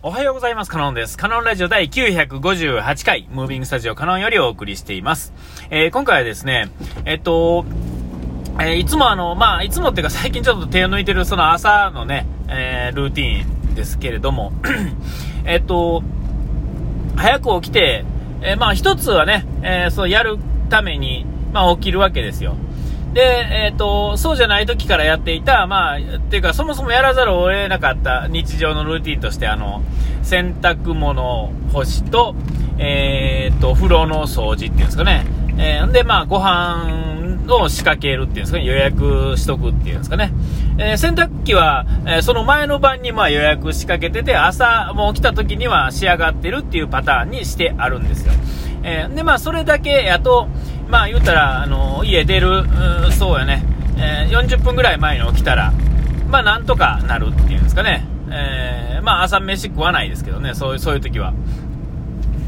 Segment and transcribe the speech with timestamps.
[0.00, 0.70] おはようございます。
[0.70, 1.18] カノンです。
[1.18, 5.32] カノンラジオ第958回、ムービングスタジオカノンよりお送りしています。
[5.70, 6.70] えー、今回はですね、
[7.04, 7.64] えっと、
[8.60, 14.52] えー、いつもあの、まあ、いつもっていうか最近ちょっと手を抜いてるその朝のね、えー、ルーティンですけれども、
[15.44, 16.04] えっと、
[17.16, 18.04] 早く起きて、
[18.40, 20.38] えまあ一つはね、えそうやる
[20.70, 22.54] ために、まあ起きるわけですよ。
[23.12, 29.82] で、えっ、ー、と、そうじゃない時からやっていた、まあ、っていうか、そもそもやらざるを得なかった日常のルーティンとして、あの、
[30.22, 32.34] 洗濯物干しと、
[32.78, 35.26] えっ、ー、と、風呂の掃除っていうんですかね。
[35.56, 37.18] えー、で、まあ、ご飯
[37.48, 38.64] を仕掛けるっていうんですかね。
[38.64, 40.32] 予約しとくっていうんですかね。
[40.78, 48.32] えー、洗濯機は、えー、その前の晩にまあ予約仕掛けてて、朝もう来た時には仕上がってるっていうパターンにしてあるんですよ。
[48.82, 50.48] えー、で、まあ、それだけやと、
[50.88, 52.64] まあ言ったら、あの家出る、
[53.08, 53.62] うそうやね、
[53.98, 55.72] えー、40分ぐらい前に起きたら、
[56.28, 61.34] まあなんとかなるっていうんですかね、えー、まあ朝飯食わないですけどね、そういうそういう時は。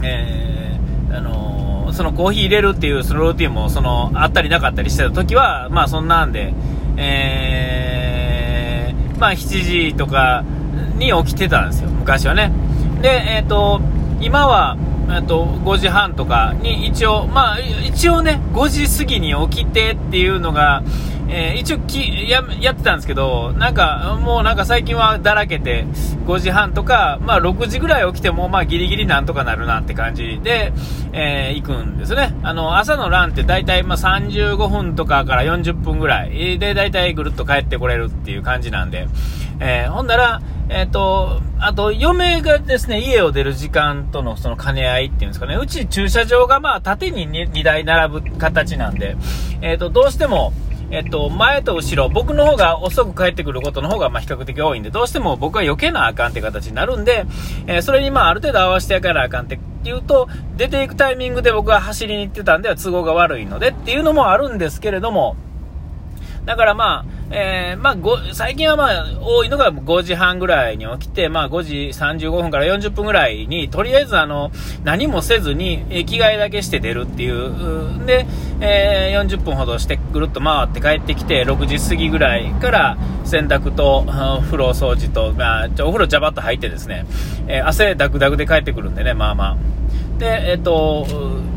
[0.02, 6.54] えー、あのそのコーヒー入れるっていうそのルーティンもそのあったりなかったりしてた時は、まあそんなんで、
[6.96, 10.44] え、まあ7時とか
[10.96, 12.50] に起きてたんですよ、昔はね。
[13.02, 13.80] で、えっ、と、
[14.20, 14.76] 今は、
[15.08, 20.82] えっと、5時半とかに一応、まあ、一応ね、5時過ぎに起きてっていうのが、
[21.32, 25.86] えー、一応きややってたんですけど、なんか、もうなんか最近はだらけて、
[26.26, 30.72] 5時半とか、まあ6時ぐらい起きても、まあギリギリなんとかなるなって感じで、
[31.12, 32.34] えー、行くんですね。
[32.42, 39.06] あの、朝のランって大体まあ35分とかから40分ぐらいで大体ぐるっと帰ってこれるっていう感じなんで、
[39.60, 49.16] えー、ほんなら、えっ、ー、と、あと、嫁がですね、家を出る時間とのその兼ね合いっていうんですかね、うち駐車場がまあ縦に 2, 2台並ぶ形なんで、
[49.62, 50.52] えっ、ー、と、どうしても、
[50.92, 57.26] えっと、前と後ろ、僕の方が遅く帰ってくることの方が、ま、比較的多いんで、どうしても僕は余計なあかんって形になるんで、
[57.66, 65.36] えー、それにまあ、ある程度合わせてやからあかんって言うと、出ていくタイミングで僕は走りに行ってたんでは都合が悪いのでっていうのもあるんですけれども、
[66.44, 74.50] だからまあ、えー、まあ、最近はまあ、多いのが5時半ぐらいに起きて、まあ、5時35分から40分ぐらいに、とりあえずあの、
[74.82, 78.26] 何もせずに、え着替えだけして出るっていう、で、
[78.60, 87.06] えー、40分ほどしてぐるっと回って帰ってきて、6時過ぎぐらいから洗濯と、お風呂掃除と、まあ、お風呂ジャバッと入ってですね、
[87.46, 89.56] えー、汗ダクダクで帰ってくるんでね、まあまあ。
[90.18, 91.06] で、えっ、ー、と、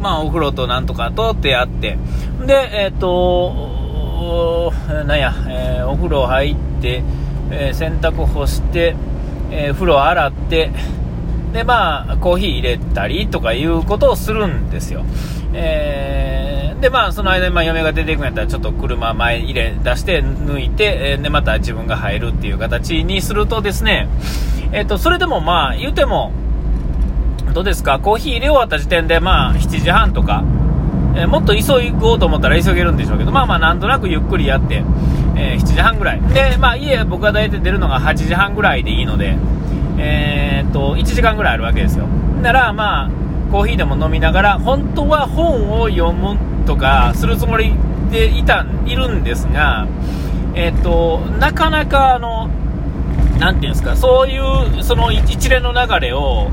[0.01, 1.97] まあ、お風呂となんとかとってやって、
[2.45, 3.72] で、えっ、ー、と、
[5.05, 7.03] なんや、えー、お風呂入って、
[7.51, 8.95] えー、洗濯干して、
[9.51, 10.71] えー、風呂洗って、
[11.53, 15.05] で、まあ、コーヒー入れたりとかいうことをするんですよ。
[15.53, 24.07] えー、で、まあ、その間に、まあ、嫁が出ていくんやったら、ちょっと車前入れ出して、抜いて、えー、で、また自分が入るっていう形にするとですね、
[24.71, 26.31] えっ、ー、と、それでもまあ、言うても、
[27.53, 30.43] どうですか、コーヒー入れ終わった時点で、まあ、7時半とか、
[31.15, 34.83] えー、もっと急ごうと思ったら急げるんでしょうけど、まあまあなんとなくゆっくりやって、
[35.35, 36.21] えー、7時半ぐらい。
[36.33, 39.37] で、まあ家、僕が大体出るのが8時半ぐらいでいいので、
[39.97, 42.07] えー、っと、1時間ぐらいあるわけですよ。
[42.41, 43.09] なら、まあ、
[43.51, 47.73] コーヒーでも飲みながら、本当は本を読むとかするつもり
[48.11, 49.87] でいた、いるんですが、
[50.55, 52.49] えっと、なかなかあの、
[53.39, 54.39] なていうんですか、そうい
[54.79, 56.49] う、その一連の流れを、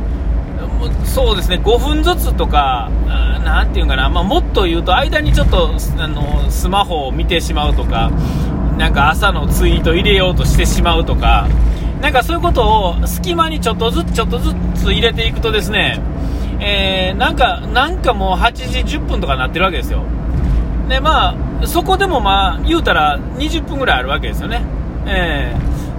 [1.05, 2.91] そうですね、5分ずつとか、
[3.45, 8.11] なんていうかな、まあ、もっと言うと、間にちょっとあのスマホを見てしまうとか、
[8.79, 11.49] なんか朝のツイート入れようとしてしまうとか、
[12.01, 16.01] なんかそういうことを隙間にちょっとずつちょっとずつ入れていくとですね、
[16.61, 18.53] えー、なんか、なんかもう8
[18.87, 20.05] 時10分とかなってるわけですよ。
[20.89, 24.63] で、まあ、そこでもまあ、言うたら20分ぐらいあるわけですよね。
[25.07, 25.55] え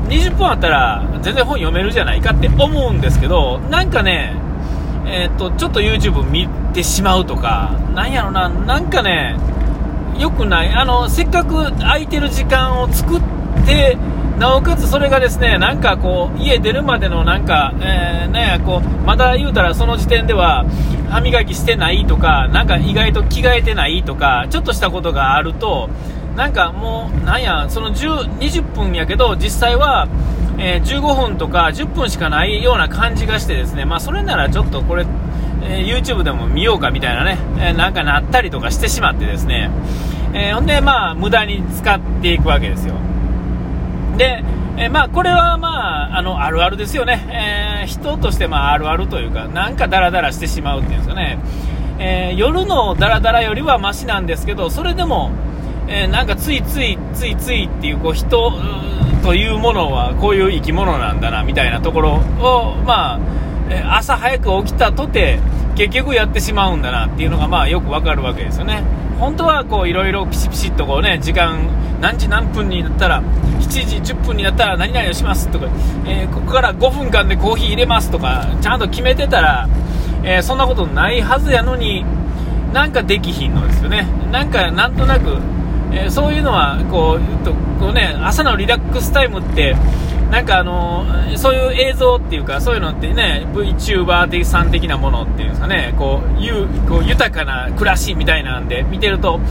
[0.07, 4.33] ー、20分あったら全然本読めるじゃないかって思うんですけど、なんかね、
[5.05, 9.35] えー、っと、ちょっと YouTube 見てしまうとか、なんやろな、なんかね、
[10.17, 10.69] 良くない。
[10.73, 13.21] あの、せっかく空いてる時間を作っ
[13.65, 13.97] て、
[14.37, 20.65] なおかつそれがですね、なんかこう、家出るまでのなんか、えー、ね、こう、まだ言うたらその時点では、
[21.09, 25.89] 歯磨きしてないとか、なんか意外と着替えてないとか、ちょっとしたことがあると、
[26.35, 30.07] なんかもう、なんや、その10、20分やけど、実際は、
[30.57, 35.05] えー、15分とか10分しかないような感じがしてですね、まあ、それならちょっとこれ、
[35.63, 39.69] えー、YouTube でも見ようかみたいなね、えー、なんかなったりとかしてしまってですね、
[40.33, 42.95] えほんで、まあ、無駄に使っていくわけですよ。
[44.17, 44.43] で、
[44.77, 47.83] えまあ、これはまあ、あの、あるあるですよね。
[47.83, 51.39] え人としてまあ、あるあるというか、なんかダラダラしてしまうっていうんですかね。
[51.99, 55.31] え夜のダラダラよりはマシなんですけど、それでも、
[55.91, 58.51] えなんかついつい、ついついっていう、こう、人、
[59.21, 63.19] というものはこういう生き物なんだなみたいなところを、ま
[63.69, 65.39] あ、朝早く起きたとて
[65.75, 68.83] 結局やってしまうんだなっていうのがまあよくわかるわけですよね。
[69.19, 71.69] 本当はこういろいろピシピシっとこうね時間
[72.01, 73.21] 何時何分になったら
[73.59, 75.67] 7時10分になったら何々をしますとか、
[76.07, 79.69] えー、ここから5分間でコーヒー入れますとかちゃんと決めてたら、
[80.23, 82.03] えー、そんなことないはずやのに
[82.73, 85.37] なんかできひんのですよねなんかなんとなく、
[85.91, 89.75] えー、そういうのはこうとこう、ね、朝のリラックスタイムって
[90.31, 91.05] なんかあの
[91.37, 99.41] そういう映像っていうかそういうのってね VTuber さん的なものっていうんですかねこうゆこう豊かな暮らしみたいなんで見てると、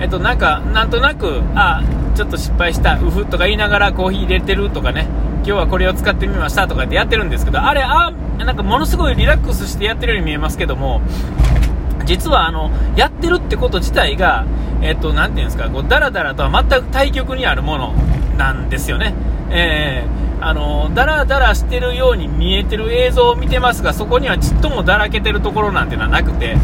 [0.00, 1.84] えっと、なんかなんとなくあ
[2.16, 5.06] ちょっと失敗したうふとか言いながらコーヒー入れてるとかね
[5.36, 11.00] 今日はこれを使ってみましたとかってやってるんですけどあれあなんかものすごいリラックスしてやってるように見えますけども
[12.04, 14.46] 実はあのやってるってこと自体が、
[14.82, 17.94] えっと、なていうんですかこうダラダラとは全く対極にあるもの
[18.36, 19.14] なんですよね。
[19.50, 26.56] えーあのだらだらしてるように見えてる映像を見てますがそこにはちっともだらけてるところなんてのはなくて、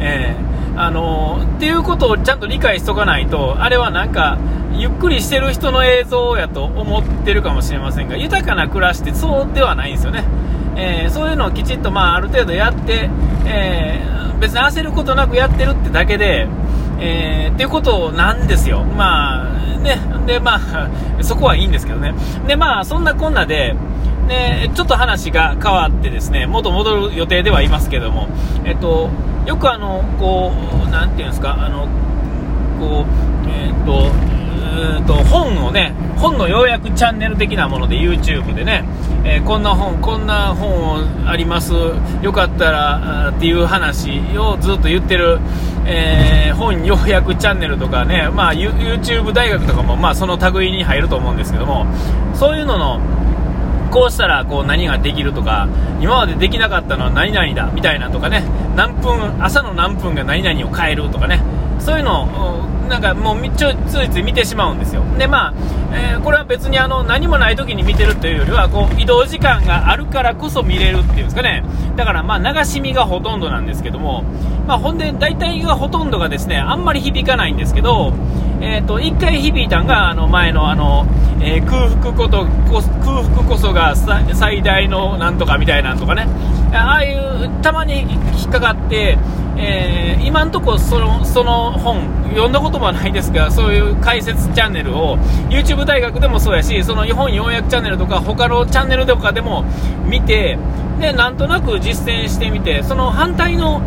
[0.00, 4.38] えー、あのっていうことをちゃんと理解しとかないとあれはなんか
[4.74, 10.24] ゆっくりしてる人の映像やと思ってるかもしれませんが豊かな暮らしってそうではないんですよね、
[10.76, 13.08] えー、そういうのをきちっと、まあ、ある程度やって、
[13.46, 16.48] えー、別に焦ることなくやってるってだけで、
[16.98, 18.82] えー、っていうことなんですよ。
[18.82, 20.88] まあ、ね、で、まあ、
[21.22, 22.12] そこはいいんですけどね。
[22.48, 23.76] で、まあ、そんなこんなで、
[24.26, 28.28] ね、ちょっと話が変わってですね、元戻る予定ではいますけども、
[28.64, 29.10] えっと、
[29.46, 30.52] よくあの、こ
[30.88, 31.86] う、なんていうんですか、あの、
[32.80, 38.84] こう、えっと、ーと本をね、本の要約チャンネル的なもので YouTube でね、
[39.24, 41.72] えー、こんな本、こんな本あります、
[42.22, 45.38] よかったらっていう話をずっと言ってる、
[45.84, 51.86] えー、本要約チャンネルとかね、まあ、YouTube 大学とかも、まあ、その類に入ると思うんですけども、
[52.34, 53.00] そういうのの、
[53.90, 55.68] こうしたらこう何ができるとか、
[56.00, 58.42] 今までできなかったのは何々だみたいなとかね、
[58.74, 61.42] 何分、朝の何分が何々を変えるとかね、
[61.82, 65.02] そういうのをなんかもうちょついつい見てしまうんですよ。
[65.18, 65.54] で、まあ、
[65.92, 71.64] えー、これは別にあの何もない時に見てるというよりは、こう移動時間があるからこそ見れるっていうんですかね。
[71.96, 74.22] だからまあ流し見がほとんどなんですけども、
[74.66, 78.12] まあほんで大体がほとんどがですね、あんまり響かないんですけど、
[78.62, 81.04] え、ー、と、一回響いたんが、あの前のあの、
[81.40, 86.28] えー、空腹こと空腹こそが最大のなんとかみたいなんとかね、
[86.72, 89.18] ああいうたまに引っかかって、
[89.56, 95.18] えー、今のとこそのその本読んだこともないですがそういう解説チャンネルを
[95.50, 99.64] YouTube 大学でもそうやしその日本要約チャンネルとか他のチャンネルとかでも
[100.06, 100.58] 見て
[101.00, 103.82] でなんとなく実践してみてその反対の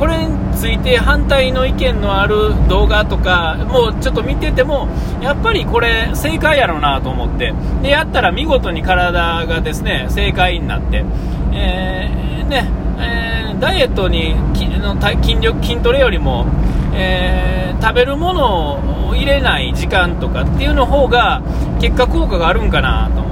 [0.00, 4.88] これについて反対の意見のある動画とかもうちょっと見てても
[5.20, 7.52] やっぱりこれ正解やろうなと思って。
[7.82, 11.04] でやったら見事に体がですね正解になって、
[11.52, 16.46] えー、ねえー、ダイエットに筋力筋トレよりも、
[16.94, 21.42] えー、食べるものを入れない時間とかっていうの方が
[21.80, 23.22] 結果効果があるんかなと、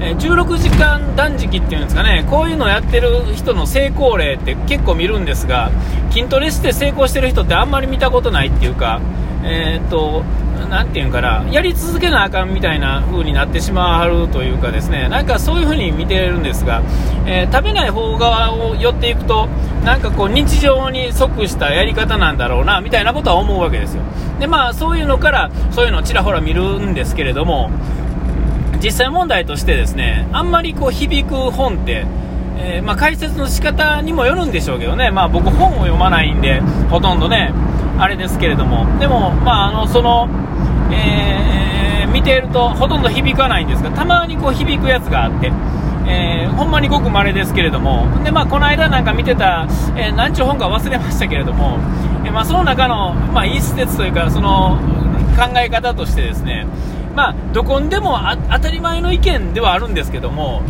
[0.00, 2.26] えー、16時間断食っていうんですかね。
[2.28, 5.70] こういうのをやってる人の成功例って結構見るんですが
[6.10, 9.00] 筋トレして成功してる人ってあんまり見たことないっていうか、
[9.44, 10.24] えー、っと
[10.68, 16.82] なんていうんかな、やり続けなあかんみたいな風になってしまうというかですね、なんかそういう風に見てるんですが、
[17.26, 19.46] えー、食べない方側を寄っていくと、
[19.84, 24.02] なんかこう日常に即したやり方なんだろうな、みたいなことは思うわけですよ。
[24.40, 27.70] で、まあそういうのから、そういうのをちらほら見るんですけれども、
[28.82, 32.06] 実際問題としてですね、あんまりこう響く本って、
[32.58, 37.52] えー、まあ、解説の仕方にもよるんでしょうけどね、まあ、僕本を読まないんで、ほとんどね、
[37.98, 40.28] あれですけれども、でも、まあ、あのその、
[40.90, 45.52] えー、見ているとほとんど響かないんですが、たまにこう響くやつがあって、
[46.06, 49.66] えー、ほんまにごく稀ですけれども、でまあ、この間なんか見てた、
[49.96, 51.78] えー、何ちゅう本か忘れましたけれども、
[52.24, 54.78] えー、まあ、その中の、まあ、一節というか、その
[55.36, 56.66] 考え方としてですね、
[57.16, 58.20] まあ、どこにでも
[58.52, 60.62] 当たり前の意見ではあるんですけども、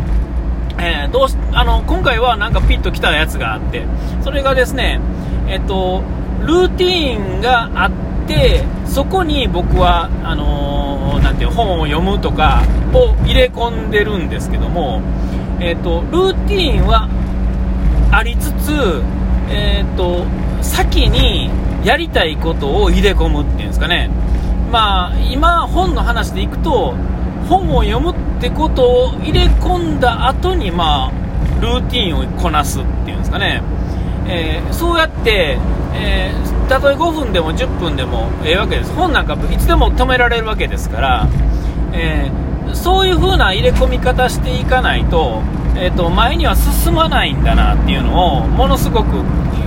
[0.78, 3.84] えー、どうあの今回はなんかピッときたやつがあって、
[4.22, 5.00] それがですね、
[5.48, 6.04] えっと、
[6.42, 7.90] ルーティーンがあっ
[8.28, 12.62] てそこに僕はあのー、なんていう本を読むとか
[12.94, 15.02] を入れ込んでるんですけども、
[15.58, 17.08] えーと、ルーティーンは
[18.12, 19.02] ありつつ、
[19.50, 20.24] えーと、
[20.62, 21.50] 先に
[21.84, 24.10] やりたいことを入れ込むっていうんですかね、
[24.70, 26.94] まあ、今、本の話でいくと
[27.49, 31.12] 本を読むってことを入れ込んだ後にまあ
[31.61, 33.62] ルーティンをこなすっていうんですかね、
[34.28, 35.58] えー、そうやって、
[35.94, 38.92] えー、たとえ5分でも10分でもええわけです。
[38.92, 41.28] 本なんかいつでも止められるわけですから、
[41.92, 45.42] えー、そういう風な入れ込み方していかないと、
[45.76, 49.23] えーと、前には進まないんだなっていうのをものすごく、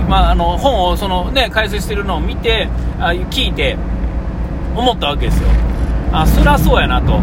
[0.08, 3.76] まあ、あの本をその、ね、解説してるのを見てあ聞いて
[4.74, 5.48] 思ったわけですよ。
[6.12, 7.20] あそりゃそうやなと、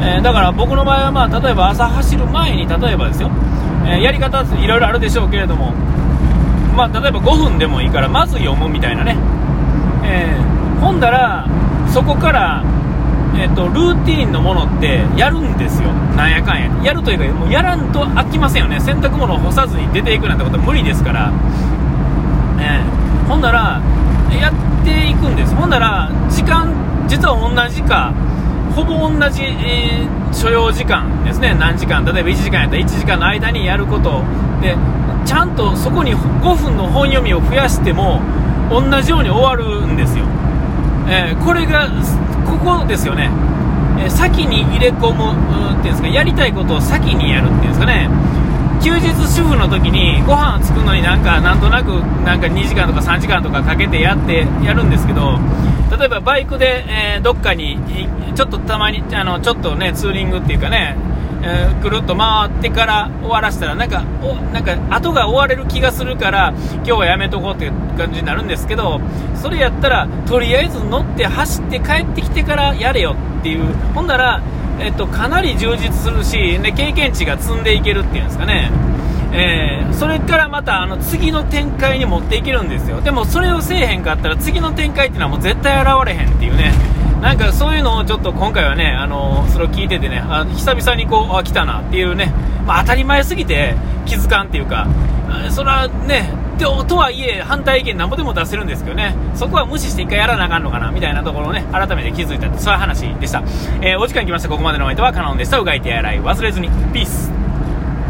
[0.00, 3.30] えー、だから僕の場合は、まあ、例えば朝走る前に例えばですよ、
[3.84, 5.72] えー、やり方いろいろあるでしょうけれども、
[6.74, 9.16] まあ、例えば5分でもいいからまず読むみたいなね、
[10.04, 11.46] えー、ほんだら
[11.92, 12.64] そこから
[13.34, 21.32] えーと、ルーティンのものってやるんですよ、なんやかんや、やるというか、もうやらんと飽きませんよね、洗濯物を干さずに出ていくなんてことは無理ですから、
[22.60, 23.80] えー、ほんなら、
[24.36, 26.72] やっていくんです、ほんなら、時間、
[27.08, 28.12] 実は同じか、
[28.74, 34.22] ほぼ同じ、えー、所要時間ですね、何時間、例えば1時間やったら1時間の間にやること。
[34.62, 34.76] で、
[35.24, 38.20] ちゃんとそこに5分の本読みを増やしても、
[38.70, 40.24] 同じように終わるんですよ。
[41.08, 41.88] えー、これが
[42.46, 43.30] ここですよね、
[43.98, 45.32] えー、先に入れ込む
[45.78, 48.08] っていうんですかやりたいことを先にやるっていうんですかね。
[48.82, 51.88] 休日主婦の時にご飯作るのになんかなんとなく
[52.24, 55.38] なんか2時間とか3時間とかかけてやってやるんですけど
[55.96, 57.78] 例えばバイクで、えー、どっかに
[58.34, 60.96] ちょっとたまにあのちょっとねツーリングっていうかね
[61.44, 69.00] えー、くるっと回ってから終わらせたらなんかおなんか後が終われる気がするから今日はやめとこうっていう感じになるんですけど
[69.34, 73.74] それやったらとりあえず乗って走って帰ってきてからやれよっていう。
[73.92, 74.40] ほんなら、
[74.80, 78.70] えっと、かなり充実するし、ね、経験値が積んでいけるっていうんですかね。
[79.34, 83.00] えー、それからまたあの次の展開に持っていけるんですよ。
[83.00, 86.72] でもそれをせえへんかったら次の展開っていうのはもう絶対現れへんっていうね。
[87.22, 92.32] なんかそういうのをちょっと今回はね、あのそれを聞いててね、あ久々にこう、あ、来たなっていうね、
[92.66, 93.76] まあ、当たり前すぎて
[94.06, 94.88] 気づかんっていうか、
[95.50, 103.42] それはね、ととはいえ反対意見なんぼでも出せるんですけどね、そこは無視して1回やらなあかんのかなみたいなところをね、改めて気づいたって、そういう話でした。
[103.80, 104.48] えー、お時間来ました。
[104.48, 105.58] ここまでのお相手はカノンでした。
[105.58, 106.68] うがい手洗い忘れずに。
[106.92, 107.41] ピース。